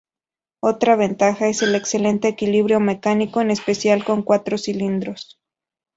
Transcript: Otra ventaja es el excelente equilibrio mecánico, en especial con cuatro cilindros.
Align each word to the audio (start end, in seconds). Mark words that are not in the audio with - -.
Otra 0.61 0.95
ventaja 0.95 1.47
es 1.47 1.61
el 1.61 1.75
excelente 1.75 2.27
equilibrio 2.29 2.79
mecánico, 2.79 3.39
en 3.39 3.51
especial 3.51 4.03
con 4.03 4.23
cuatro 4.23 4.57
cilindros. 4.57 5.39